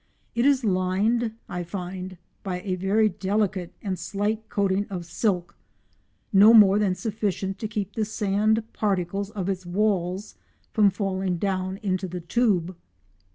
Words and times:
It 0.33 0.47
is 0.47 0.65
lined, 0.65 1.33
I 1.47 1.61
find, 1.61 2.17
by 2.41 2.61
a 2.61 2.73
very 2.73 3.07
delicate 3.07 3.71
and 3.83 3.99
slight 3.99 4.49
coating 4.49 4.87
of 4.89 5.05
silk, 5.05 5.55
no 6.33 6.55
more 6.55 6.79
than 6.79 6.95
sufficient 6.95 7.59
to 7.59 7.67
keep 7.67 7.93
the 7.93 8.03
sand 8.03 8.63
particles 8.73 9.29
of 9.29 9.47
its 9.47 9.63
walls 9.63 10.33
from 10.71 10.89
falling 10.89 11.37
down 11.37 11.77
into 11.83 12.07
the 12.07 12.19
tube. 12.21 12.75